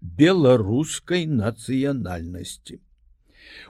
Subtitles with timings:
[0.00, 2.80] беларускай нацыянальнасці.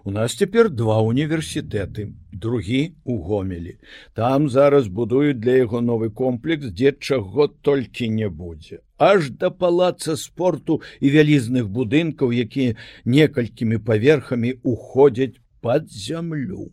[0.04, 3.78] У нас цяпер два універсітэты, другі у гомелі.
[4.14, 8.78] Там зараз будуюць для яго новы комплекс, дзе чаго толькі не будзе.
[8.98, 16.70] Аж да палаца спорту і вялізных будынкаў, якія некалькімі паверхамі уходзяць под зямлю.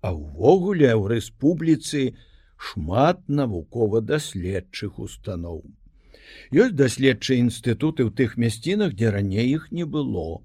[0.00, 2.14] А ўвогуле ў рэспубліцы
[2.58, 5.66] шмат навукова-даследчых устаноў.
[6.52, 10.42] Ёсць даследчыя інстытуты ў тых мясцінах, дзе раней іх не было.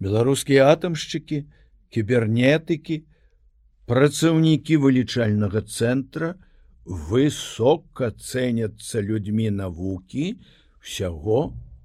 [0.00, 1.44] Беларускія атамшчыкі,
[1.92, 3.04] кібернетыкі,
[3.90, 6.34] працаўнікі вылічальнага цэнтра
[6.86, 10.38] высока цэняцца людзьмі навукі
[10.82, 11.40] ўсяго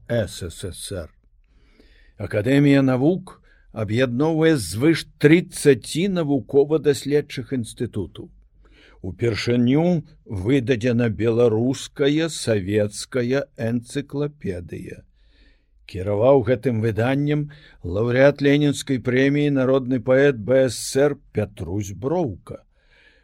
[0.10, 1.10] ССР.
[2.18, 3.42] Акадэмія навук,
[3.84, 8.30] аб'ядноўвае звыш 30 навукова-даследчых інстытутаў.
[9.06, 10.06] Упершыню
[10.46, 15.04] выдадзена беларуская савецкая энцыклапедыя.
[15.86, 17.42] Кіраваў гэтым выданнем
[17.84, 22.64] лаўрэат ленінскай прэміі народны паэт БСР Пятрусь броўка.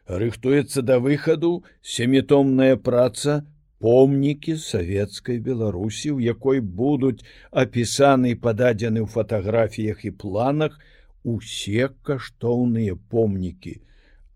[0.05, 3.41] Рыхтуецца да выхаду семітомная праца
[3.81, 7.25] помнікі савецкай беларусі у якой будуць
[7.63, 10.77] апісаны пададзены ў фатаграфіях і планах
[11.23, 13.73] усе каштоўныя помнікі.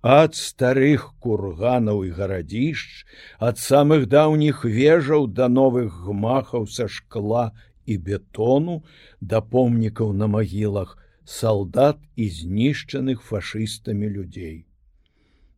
[0.05, 3.05] Ад старых курганаў і гарадзішч
[3.49, 7.45] ад самых даўніх вежаў да новых гмахаў са шкла
[7.85, 8.81] і бетону
[9.21, 14.65] да помнікаў на магілах салдат і знішчаных фашыстамі людзей.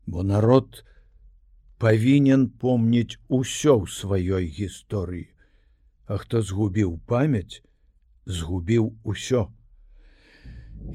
[0.08, 0.97] Бо народ не
[1.78, 5.28] павінен помніць усё ў сваёй гісторыі.
[6.08, 7.62] А хто згубіў памяць,
[8.26, 9.48] згубіў усё.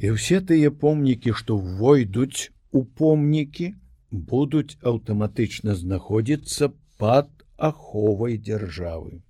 [0.00, 3.74] І ўсе тыя помнікі, што войдуць у помнікі,
[4.10, 9.20] будуць аўтаматычна знаходзіцца пад аховай дзяржавы.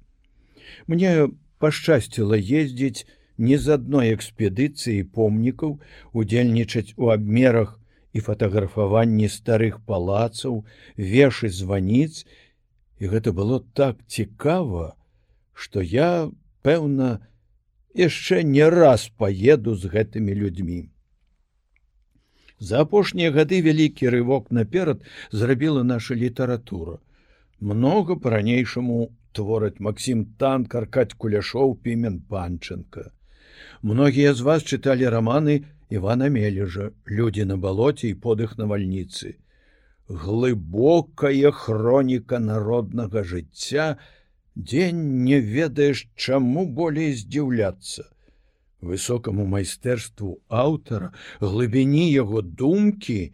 [0.87, 3.07] Мне пашчасціла ездзіць
[3.39, 5.79] не з адной экспедыцыі помнікаў
[6.13, 7.79] удзельнічаць у абмерах
[8.13, 10.65] і фатаграфаванні старых палацаў,
[10.97, 12.25] вешы званіц,
[13.01, 14.95] і гэта было так цікава,
[15.53, 16.31] што я,
[16.63, 17.21] пэўна,
[17.95, 20.81] яшчэ не раз паеду з гэтымі людзьмі.
[22.63, 25.03] За апошнія гады вялікі рывок наперад
[25.33, 27.01] зрабіла наша літаратура.
[27.59, 33.11] Многа па-ранейшаму твораць Масім танк аркаць куляшоў пімен панчынка.
[33.83, 39.37] Многія з вас чыталі раманы Івана Мележа, людзі на балоце і подых навальніцы.
[40.09, 43.97] Глыбокая хроніка народнага жыцця,
[44.57, 48.09] дзень не ведаеш, чаму болей здзіўляцца.
[48.83, 53.33] Высокаму майстэрству аўтара, глыбіні яго думкі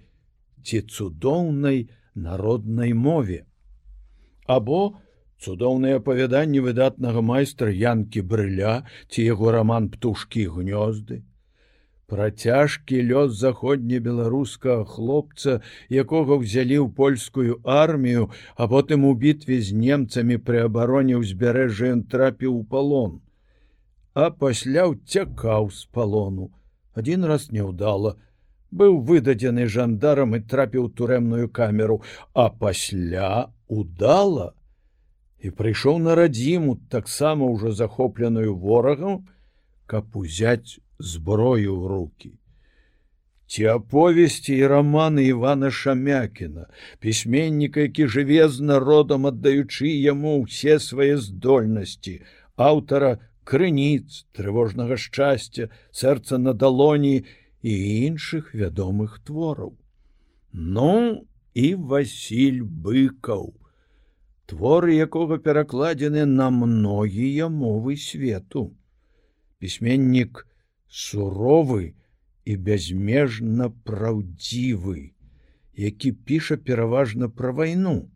[0.62, 3.44] ці цудоўнай народнай мове.
[4.46, 4.98] Або
[5.44, 8.76] цудоўнае апавяданне выдатнага майстра янкі брыля
[9.08, 11.23] ці яго раман птушкі гнёзды
[12.08, 15.61] працяжкі лёс заходнебеларускага хлопца
[16.02, 22.02] якога ўзялі ў польскую армію а потым у бітве з немцамі пры абароне ўзбярэжжа ён
[22.14, 23.20] трапіў у палон.
[24.17, 26.49] А пасля ўцякаў з палону.
[26.96, 28.17] Один раз неўдала
[28.73, 32.00] быў выдадзены жандарам і трапіў турэмную камеру.
[32.32, 34.55] А пасля удала
[35.40, 39.26] і прыйшоў на радзіму таксама ўжо захопленую ворагам
[39.87, 42.31] каб узяць зброю ў руки.
[43.49, 46.67] Ці аповесці і раманы Івана Шамякіна,
[47.00, 52.20] пісьменніка, які жыве з народам, аддаючы яму ўсе свае здольнасці,
[52.61, 53.17] аўтара
[53.49, 57.25] крыніц, трывожнага шчасця, сэрца на далоні
[57.64, 57.73] і
[58.05, 59.73] іншых вядомых твораў.
[60.52, 61.25] Ну
[61.55, 63.56] і Васіль быкаў,
[64.48, 68.72] творы якога перакладзены на многія мовы свету.
[69.58, 70.46] Пісьменнік
[70.88, 71.94] суровы,
[72.48, 75.12] і бязмежна праўдзівы,
[75.76, 78.08] які піша пераважна пра вайну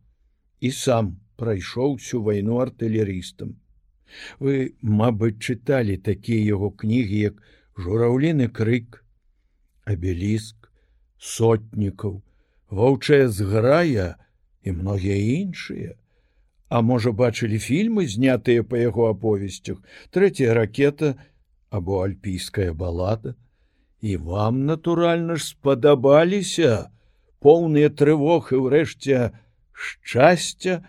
[0.61, 1.11] і сам
[1.43, 3.53] прайшоў всю вайну артылерыстам.
[4.41, 7.45] Вы, мабыць, чыталі такія яго кнігі, як
[7.77, 9.03] жураўліны крык,
[9.85, 10.73] абеліск,
[11.19, 12.21] сотнікаў,
[12.73, 14.17] воўчая зграя
[14.65, 15.93] і многія іншыя.
[16.73, 21.11] А можа, бачылі фільмы, знятыя па яго аповесцях, трэцяя ракета
[21.69, 23.35] або альпійская балада,
[24.01, 26.89] і вам натуральна ж спадабаліся
[27.45, 29.21] поўныя трывог і ўрэшце
[29.85, 30.81] шчасця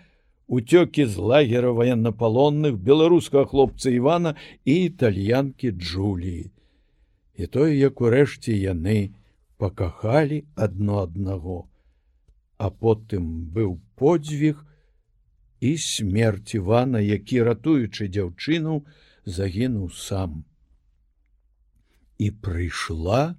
[0.48, 6.50] уцёкі з лагера военнапалонных беларускага хлопца Івана і італьянкі Джуліі.
[7.36, 9.12] І тое, як урэшце яны
[9.60, 11.64] пакахалі адно аднаго,
[12.56, 14.64] а потым быў подзвіг
[15.64, 18.84] і смерць Івана, які ратуючы дзяўчыну
[19.24, 20.44] загінуў сам.
[22.20, 23.34] І прыйшла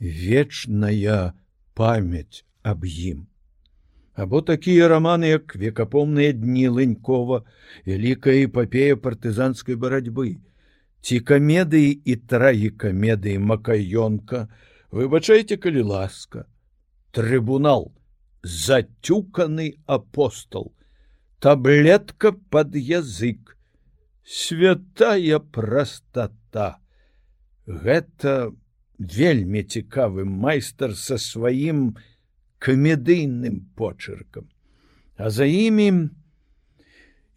[0.00, 1.34] вечная
[1.78, 3.26] памяць аб ім.
[4.18, 7.44] Або такія раманы, як векапомныя дні лынькова,
[7.86, 10.42] вялікая эпапея партызанскай барацьбы,
[11.06, 14.48] ці камедыі і трагікамедыі макаёнка,
[14.90, 16.50] выбачайце, калі ласка,
[17.14, 17.94] трыбунал,
[18.42, 20.74] зацюканы апостол,
[21.40, 23.56] таблетка под язык,
[24.24, 26.78] святая простота.
[27.66, 28.52] Гэта
[28.98, 31.96] вельмі цікавы майстар са сваім
[32.58, 34.48] камедыйным почыркам.
[35.16, 36.10] А за імі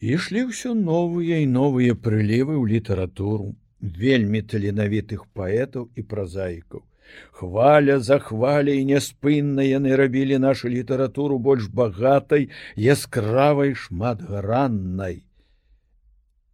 [0.01, 6.85] ішлі ўсё новыя і новыя прылівы ў літаратуру вельмі таленавітых паэтаў і празаікаў
[7.31, 15.23] хваля захваля і няспынна яны рабілі нашу літаратуру больш багатай яскравай шматграннай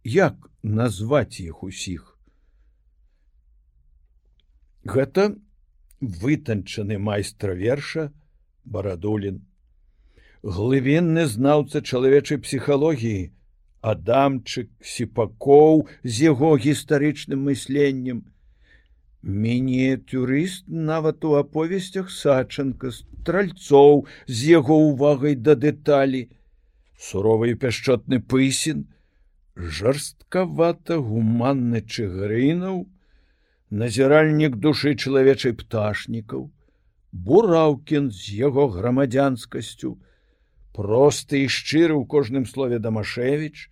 [0.04, 2.14] як назваць іх усіх
[4.88, 5.36] Гэта
[6.00, 8.08] вытанчаны майстра верша
[8.64, 9.42] барадулін.
[10.42, 13.32] Глывінны знаўца чалавечай псіхалогіі,
[13.82, 18.24] Адамчык сіпакоў з яго гістарычным мысленнем.
[19.28, 26.22] Мініетюрыст нават у аповесцях сачынка стральцоў з яго ўвагай да дэталі,
[26.96, 28.86] суровы пяшчотны пысін,
[29.52, 32.88] жарсткавата гуманны чыгрынаў,
[33.68, 36.48] назіральнік душы чалавечай пташнікаў,
[37.12, 39.98] бураўкін з яго грамадзянскасцю,
[40.72, 43.68] просты і шчыры ў кожным слове Дамашевіч,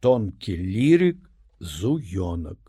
[0.00, 1.20] тонкі лірык
[1.60, 2.63] зуёнак.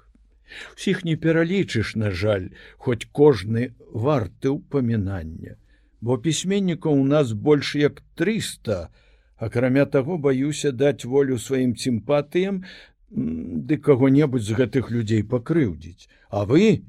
[0.75, 5.57] Усіх не пералічыш, на жаль, хоць кожны варты ўпамінання,
[6.01, 8.89] бо пісьменнікаў у нас больш як 300,
[9.38, 12.63] акрамя таго баюся даць волю сваім сімпатыям
[13.09, 16.08] ды каго-небудзь з гэтых людзей пакрыўдзіць.
[16.29, 16.86] А вы?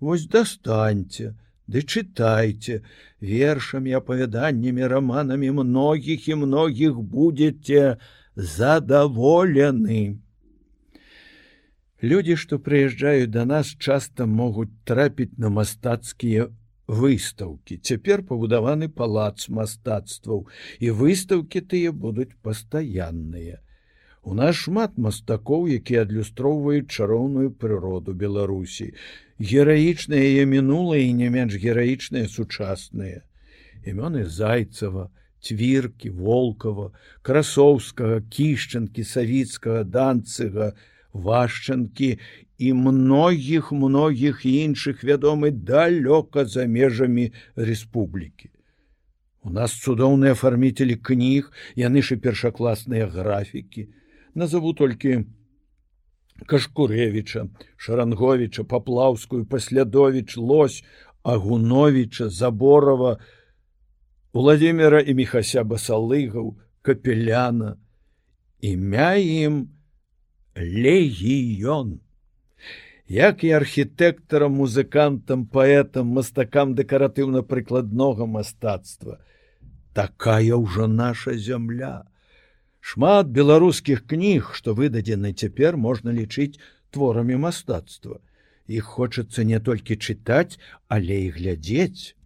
[0.00, 2.82] Вось дастаньце ды чытайце.
[3.20, 7.98] Вершамі апавяданнямі раманамі многіх і многіх будете
[8.34, 10.18] задаволены
[12.02, 16.48] Людзі, што прыязджаюць да нас часта могуць трапіць на мастацкія
[16.88, 17.76] выстаўкі.
[17.76, 20.46] Цяпер пабудаваны палац мастацтваў
[20.80, 23.60] і выстаўкі тыя будуць пастаянныя.
[24.22, 28.92] У нас шмат мастакоў, якія адлюстроўваюць чароўную прыроду Беларусі,
[29.40, 33.24] гераічнае яе мінулае і не менш гераічныя сучасныя.
[33.84, 35.08] Імёны зайцава,
[35.40, 36.92] цвіркі, волкава,
[37.22, 40.74] красоўскага, кішчанкі, савіцкага, данцыга,
[41.12, 42.18] вашчанкі
[42.58, 48.50] і многіх многіх іншых вядомы далёка за межамі рэспублікі.
[49.42, 53.88] У нас цудоўныя афарміцелі кніг, яны ж і першакласныя графікі,
[54.34, 55.24] назову толькі
[56.46, 60.84] кашкурэвіча шаранговича паплаўскую паслядович лось
[61.22, 63.18] агуновича заборова
[64.32, 67.76] владимира і мехася басалыгаў капеляна
[68.60, 69.68] імя ім
[70.60, 71.98] легіён
[73.08, 79.18] як і архітэктарам музыкантам паэтам мастакам дэкаратыўна-прыкладнога мастацтва
[79.92, 82.10] такая ўжо наша зямля
[82.80, 86.58] Шмат беларускіх кніг, што выдадзены цяпер можна лічыць
[86.90, 88.18] творамі мастацтва.
[88.66, 90.56] Іх хочацца не толькі чытаць,
[90.88, 92.16] але і глядзець.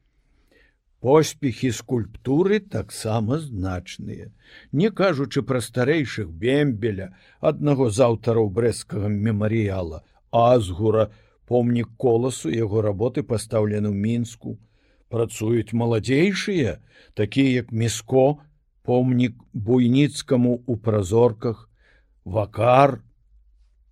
[1.04, 4.30] Поспехі скульптуры таксама значныя.
[4.73, 7.11] Не кажучы пра старэйшых бембеля,
[7.44, 10.00] аднаго з аўтараў брэскага мемарыяла,
[10.32, 11.11] азгура,
[11.44, 14.56] помнік коласу яго работы пастаўлены ў мінску.
[15.12, 16.80] Працуюць маладзейшыя,
[17.12, 18.40] такія як міско,
[18.88, 21.68] помнік буйніцкаму ў празорках,
[22.25, 23.02] вакар.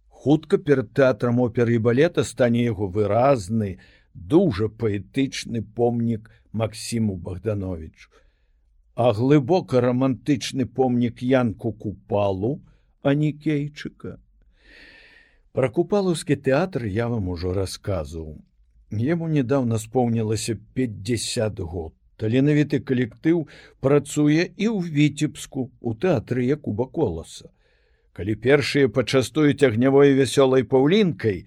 [0.08, 3.76] Хутка перад тэатрам оперы і балета стане яго выразны,
[4.14, 8.10] дужа паэтычны помнік Масіму Богдановичу.
[8.94, 12.60] А глыбока рамантычны помнік Янку купалу,
[13.02, 14.18] а не кейчыка.
[15.52, 18.36] Пра купалаўскі тэатр я вам ужо расказваў.
[18.92, 21.92] Яму недавно споўнілася 50 год.
[22.20, 23.48] Таленавіты калектыў
[23.80, 27.48] працуе і ў віцебску у тэатры Якуба коласа.
[28.12, 31.46] Калі першыя пачастуюць агнявой вясёлай паўлінкай,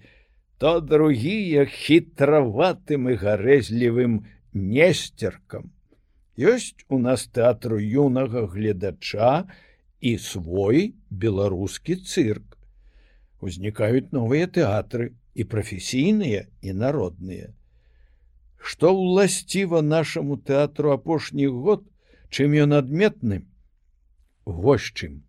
[0.58, 4.18] то другія хітраватым і гарэзлівым
[4.56, 5.70] несцеркам.
[6.36, 9.48] Ёсць у нас тэатру юнага гледача
[10.00, 12.56] і свой беларускі цырк.
[13.40, 17.52] Узнікаюць новыя тэатры і прафесійныя і народныя.
[18.56, 21.84] Што ўласціва нашаму тэатру апошні год,
[22.28, 23.44] чым ён адметны?
[24.44, 25.22] Вось чым.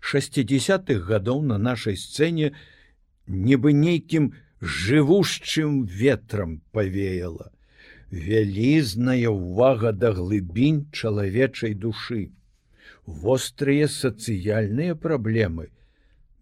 [0.00, 2.52] 60-х гадоў на нашай сцэне,
[3.26, 7.53] нібы нейкім жывушчым ветрам павеяла.
[8.14, 12.30] Вялізная ўвага да глыбінь чалавечай душы.
[13.06, 15.66] Вострыя сацыяльныя праблемы,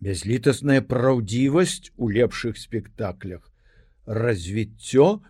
[0.04, 3.48] бязлітасная праўдзівасць у лепшых спектаклях,
[4.04, 5.22] развіццё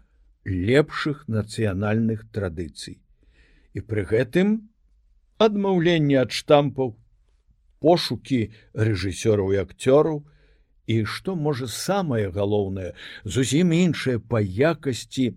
[0.44, 2.98] лепшых нацыянальных традыцый.
[3.78, 4.66] І пры гэтым
[5.38, 6.98] адмаўленне ад штампаў,
[7.78, 10.26] пошукі рэжысёраў і акцёраў,
[10.90, 15.30] і што можа самае галоўнае зусім іншае па якасці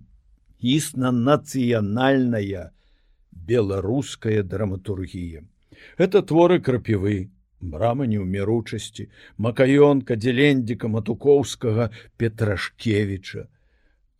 [0.65, 2.69] існа нацыянальная
[3.51, 5.45] беларуская драматургія
[5.97, 7.15] это творы крапівы
[7.61, 9.07] брама неўміручасці
[9.45, 13.47] макаёнка дзелендзіка матукоўскага петрашкевича.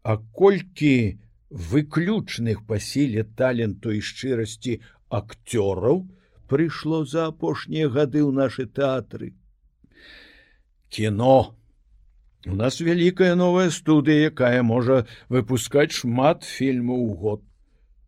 [0.04, 6.06] А колькі выключных па сіле таленту і шчырасці акцёраў
[6.50, 9.34] прыйшло за апошнія гады ў нашы тэатры
[10.90, 11.56] кіно.
[12.46, 17.42] У нас вялікая новая студыя, якая можа выпускаць шмат фільмаў у год.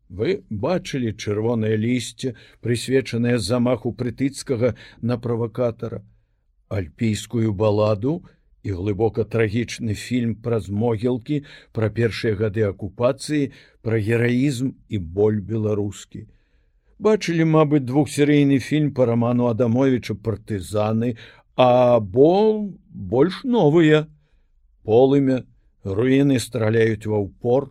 [0.10, 6.04] Вы бачылі чырвонае лісце, прысвечанае замаху прытыцкага на правакатара,
[6.70, 8.22] альпійскую баладу
[8.62, 11.42] і глыбока трагічны фільм праз могілкі
[11.74, 13.52] пра першыя гады акупацыі,
[13.82, 16.28] пра гераізм і боль беларускі.
[17.00, 21.18] Бачылі, мабыць, двухсерыйны фільм па раману Адамовича партызаны,
[21.58, 24.06] або больш новыя
[24.88, 25.42] полымя
[25.84, 27.68] руіны страляюць ва ўпор.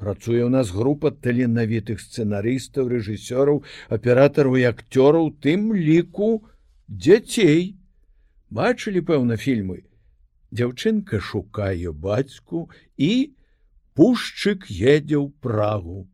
[0.00, 3.60] Працуе ў нас група таленавітых сцэнарыстаў рэжысёраў
[3.96, 6.30] аператараў і акцёраў тым ліку
[6.86, 7.74] дзяцей.
[8.48, 9.82] Бачылі пэўна фільмы?
[10.54, 13.34] Дзяўчынка шукае бацьку і
[13.98, 16.06] пушчык едзе ў прагу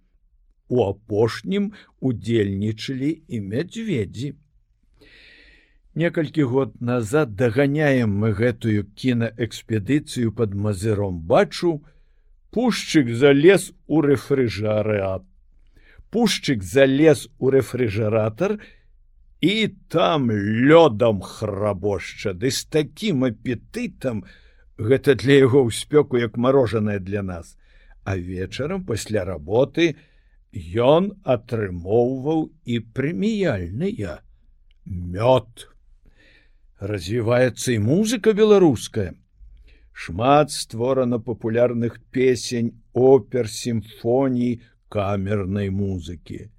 [0.69, 1.71] у апошнім
[2.01, 4.33] удзельнічалі і мядзведзі
[5.97, 11.81] Некалькі год назад даганяем мы гэтую кінаэкспедыцыю под мазыром бачу,
[12.57, 15.25] Пушчык залез у рэфрыжарыат.
[16.11, 18.59] Пушчык залез у рэфрыжаратар
[19.41, 24.25] і там лёдам храбошча, ды з такім апетытам
[24.77, 27.57] гэта для яго ўспёку як марожанае для нас.
[28.05, 29.97] А вечарам пасля работы
[30.77, 34.21] ён атрымоўваў і прэміяльныя
[34.85, 35.76] мёд
[36.81, 39.15] развіваецца і музыка беларуская.
[39.93, 46.51] Шмат створана папулярных песень, опер, сімфоній, камернай музыкі.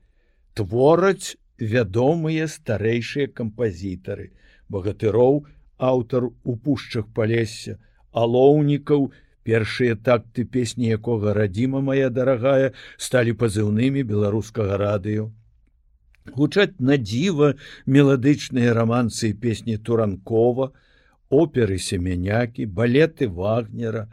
[0.54, 4.34] Твораць вядомыя старэйшыя кампазітары,
[4.70, 5.46] багатыроў,
[5.78, 7.78] аўтар у пушчах палесся,
[8.12, 9.12] алоўнікаў,
[9.48, 15.30] першыя такты песні якога радзіма моя дарагая сталі пазыўнымі беларускага радыё
[16.36, 17.54] гучаць на дзіва
[17.86, 20.72] меладычныя рамансы і песні туранкова,
[21.30, 24.08] оперы семянякі, балеты вагнера,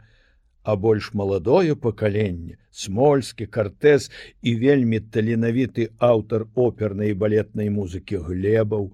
[0.63, 4.09] а больш маладое пакаленне, смольскі картэз
[4.41, 8.89] і вельмі таленавіты аўтар опернай і балетнай музыкі глебаў,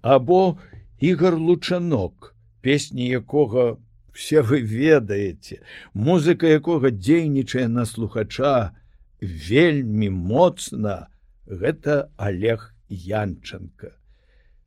[0.00, 0.56] або
[0.98, 3.76] ігар лучанок, песні якога
[4.12, 5.60] все вы ведаеце,
[5.94, 8.72] музыка якога дзейнічае на слухача
[9.20, 11.12] вельмі моцна,
[11.50, 13.92] гэта Олег Янченко.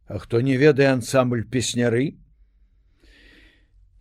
[0.06, 2.20] А хто не ведае ансамбль песняры?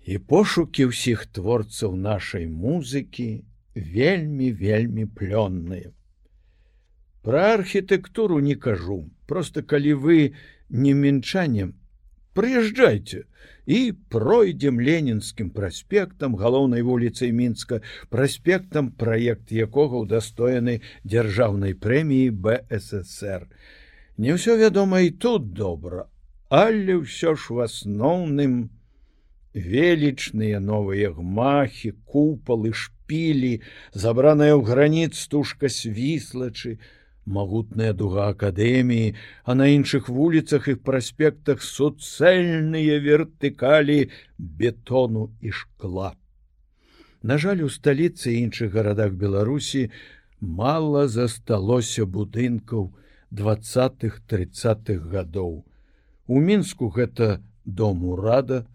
[0.03, 5.95] І пошукі ўсіх творцаў нашай музыкі вельмі вельмі плённыя.
[7.23, 10.35] Пра архітэктуру не кажу, просто калі вы
[10.69, 11.79] не мінчаннем,
[12.35, 13.25] прыязджайце
[13.67, 13.79] і
[14.11, 23.47] пройдзем ленінскім праспектам галоўнай вуліцай мінска праспектам праект якога ўдастоены дзяржаўнай прэміі бСр
[24.19, 26.09] не ўсё вядома і тут добра
[26.51, 28.57] але ўсё ж у асноўным
[29.55, 33.61] велічныя новыя гмахі купалы шпілі
[33.93, 39.15] забраная ў граніц стужка свіслачы у магутная дуга акадэміі,
[39.45, 46.15] а на іншых вуліцах і праспектах суцэльныя вертыкалі бетону і шкла.
[47.23, 49.91] На жаль, у сталіцы іншых гарадах Беларусі
[50.41, 52.91] мала засталося будынкаў
[53.31, 55.63] двадцатых тридцатых гадоў.
[56.27, 58.67] У мінску гэта дом урада,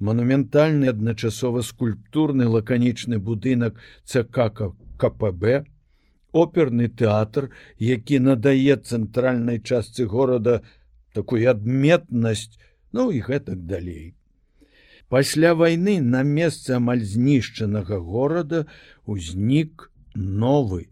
[0.00, 4.50] манументальны адначасова скульптурны лаканічны будынак ЦК
[4.98, 5.64] КПБ,
[6.32, 10.62] оперны тэатр, які надае цэнтральнай частцы горада
[11.12, 12.58] такую адметнасць,
[12.92, 14.14] ну і гэтак далей.
[15.08, 18.64] Пасля вайны на месцы амаль знішчанага горада
[19.04, 20.88] узнік новы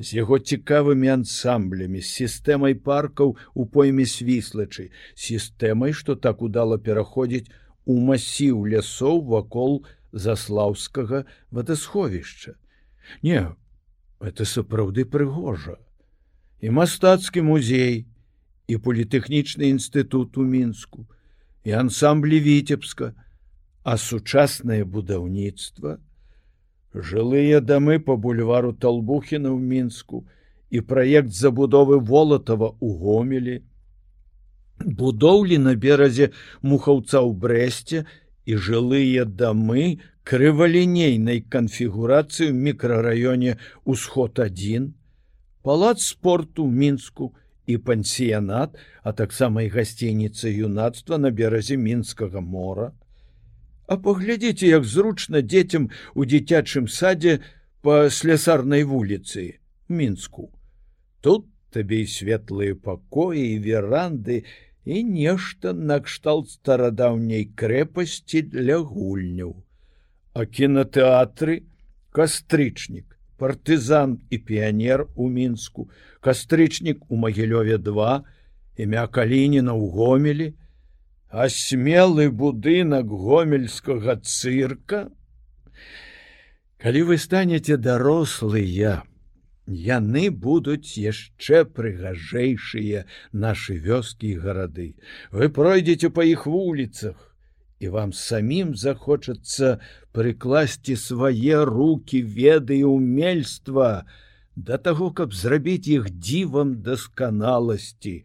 [0.00, 7.52] з яго цікавымі ансамблямі, з сістэмай паркаў у пойме свіслачы, сістэмай, што так удала пераходзіць
[7.84, 12.56] у масіў лясоў вакол заслаўскага вадасховішча.
[13.22, 13.52] Не,
[14.20, 15.80] это сапраўды прыгожа.
[16.60, 18.04] І мастацкі музей
[18.68, 21.08] і політэхнічны інстытут у мінску
[21.64, 23.16] і ансамблі віцебска
[23.82, 25.96] а сучаснае будаўніцтва
[26.94, 30.22] жылыя дамы по бульвару талбухіна ў мінску
[30.70, 33.56] і праект забудовы волатава у гомелі
[34.84, 36.30] будоўлі на беразе
[36.62, 38.04] мухаўца ў брэсце
[38.46, 39.98] і жылыя дамы
[40.30, 44.84] крывалінейнай канфігурацыі ў мікрараёне ўсход 1,
[45.66, 47.32] палац спорту мінску
[47.66, 52.92] і пансіянат, а таксама і гасцініца юнацтва на беразе мінскага мора.
[53.90, 57.40] А паглядзіце, як зручна дзецям у дзіцячым садзе
[57.82, 60.46] па слясарнай вуліцы мінску.
[61.26, 64.46] Тут табе і светлыя пакоі і веранды
[64.86, 69.58] і нешта накшталт старадаўняй крэпасці для гульняў
[70.34, 71.62] а кінотэатры
[72.14, 75.88] кастрычнік партызан і піянер у мінску
[76.20, 78.22] кастрычнік у магілёве 2
[78.84, 80.48] імя калініна ў гомелі
[81.30, 85.06] а смелы будынак гомельскага цырка
[86.82, 89.00] калі вы станете дарослыя
[89.70, 94.94] яны будуць яшчэ прыгажэйшыя нашы вёскі і гарады.
[95.30, 97.29] Вы пройдзеце па іх вуліцах
[97.80, 99.80] і вам самім захочацца
[100.12, 104.04] прыкласці свае руки веды і умельства
[104.56, 108.24] да таго, каб зрабіць іх дзівам дасканаласці,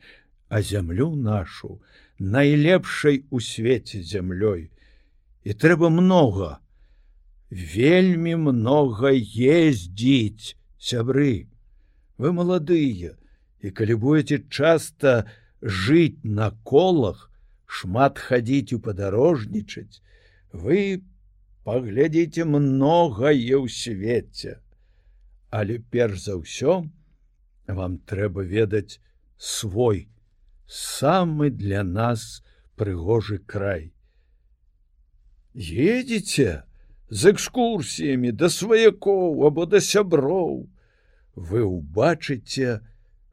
[0.50, 1.80] а зямлю нашу
[2.20, 4.72] найлепшай у свеце зямлёй.
[5.44, 6.60] І трэба много,
[7.50, 11.48] вельмі много ездзіць, сябры.
[12.18, 13.16] Вы маладыя,
[13.64, 15.28] і калі будете часта
[15.62, 17.32] жыць на колах,
[17.76, 20.02] шмат хадзіць у падарожнічаць,
[20.52, 21.02] вы
[21.68, 24.60] паглядзіце многае ў свеце.
[25.50, 26.84] Але перш за ўсё
[27.68, 29.00] вам трэба ведаць
[29.38, 30.08] свой
[30.68, 32.44] самы для нас
[32.76, 33.92] прыгожы край.
[35.56, 36.64] Едзеце
[37.10, 40.68] з экскурсіямі да сваякоў або да сяброў,
[41.36, 42.82] вы ўбачыце,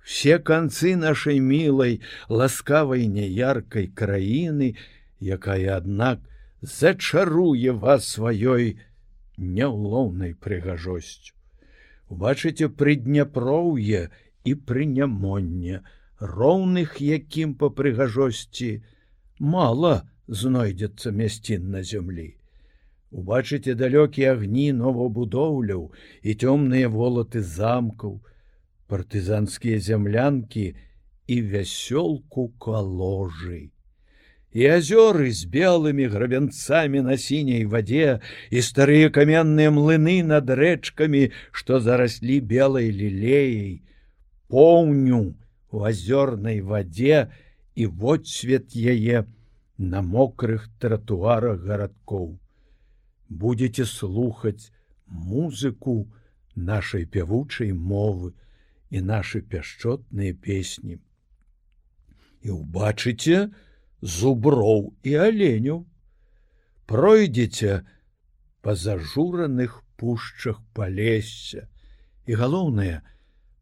[0.05, 4.75] все концы нашай мілай ласкавай няяркай краіны,
[5.21, 6.21] якая аднак
[6.63, 8.79] зачаруе вас сваёй
[9.39, 11.35] няўлоўнай прыгажосцю.
[12.13, 14.11] Убачыце прыдняпроўе
[14.45, 15.81] і прынямонне,
[16.21, 18.83] роўных якім па прыгажосці
[19.39, 19.95] мала
[20.29, 22.29] знойдзецца мясцін на зямлі.
[23.13, 25.89] Убачыце далёкія агні новабудоўляў
[26.23, 28.21] і цёмныя волаты замкаў,
[28.93, 30.65] партызанскія зямлянкі
[31.27, 33.73] і вясёлку каложы.
[34.53, 38.21] І азёры з белымі грабянцамі на сіняй вадзе
[38.53, 41.23] і старыя каменныя млыны над рэчкамі,
[41.57, 43.81] што зараслі белай лілеяй,
[44.53, 45.23] поўню
[45.73, 47.33] у азёрнай вадзе
[47.75, 49.25] і водсвет яе
[49.79, 52.37] на мокрых тратуарах гарадкоў.
[53.33, 54.69] Будзеце слухаць
[55.09, 56.13] музыку
[56.55, 58.35] нашай пявучай мовы,
[58.93, 61.01] і наши пяшчотныя песні.
[62.45, 63.49] І ўбачыце
[64.03, 65.79] зуброў і аленю.
[66.93, 67.77] пройдзеце
[68.61, 71.69] па зажураных пушчах палесся
[72.29, 73.01] і галоўнае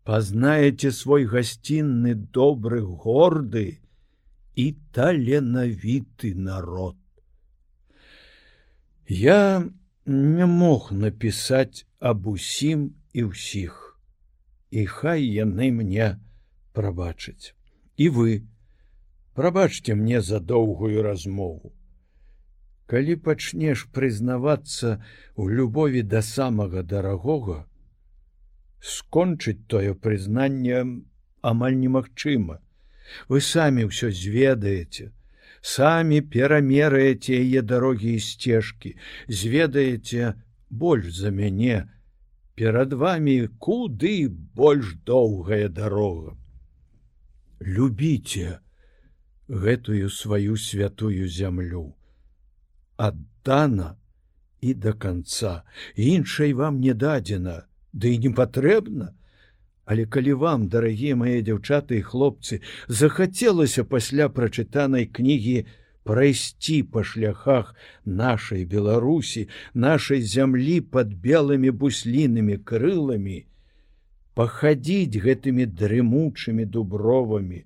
[0.09, 3.67] пазнаеце свой гасцінны добры горды
[4.57, 4.67] і
[4.97, 6.99] таленавіты народ
[9.21, 9.41] я
[10.07, 13.79] не мог напісаць аб усім і ўсіх
[14.71, 16.09] і хай яны мне
[16.73, 17.55] прабачаць.
[17.97, 18.47] І вы
[19.35, 21.73] прабачце мне за доўгую размову.
[22.91, 24.99] Калі пачнеш прызнавацца
[25.39, 27.67] ў любові да самага дарагога
[28.81, 30.83] скончыць тое прызнанне
[31.43, 32.59] амаль немагчыма.
[33.29, 35.11] Вы самі ўсё зведаеце
[35.61, 38.97] самі перамераеце яе дарогі і сцежкі
[39.29, 40.35] зведаеце
[40.71, 41.89] больш за мяне
[42.61, 46.37] перад вами куды больш доўгая дарога.
[47.57, 48.61] Любіце
[49.49, 51.97] гэтую сваю святую зямлю.
[53.01, 53.97] Аддана
[54.61, 55.63] і до конца
[55.97, 57.65] іншай вам не дадзена
[57.97, 59.17] ды і не патрэбна.
[59.89, 62.61] Але калі вам дарагія мае дзяўчаты і хлопцы
[62.93, 65.65] захацелася пасля прачытанай кнігі
[66.05, 73.39] прайсці па шляхах нашай беларусі нашай зямлі под белымі буслінымі крыламі
[74.35, 77.65] пахадзіць гэтымі дрымучымі дубровамі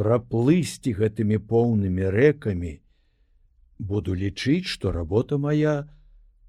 [0.00, 2.72] праплысці гэтымі поўнымі рэкамі.
[3.78, 5.88] Буду лічыць что работа моя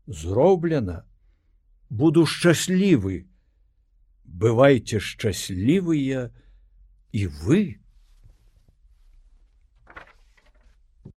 [0.08, 1.04] зроблена.
[1.90, 3.28] Буду шчаслівы.
[4.24, 6.32] Бывайте шчаслівыя
[7.12, 7.81] і вы